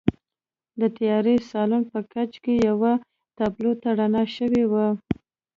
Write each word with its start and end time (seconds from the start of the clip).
د 0.79 0.81
تیاره 0.97 1.35
سالون 1.51 1.83
په 1.91 1.99
کونج 2.11 2.33
کې 2.43 2.53
یوې 2.67 2.93
تابلو 3.37 3.71
ته 3.81 3.89
رڼا 3.99 4.23
شوې 4.35 4.63
وه 4.71 4.87